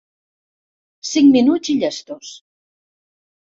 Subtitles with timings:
[1.09, 2.33] Cinc minuts i llestos.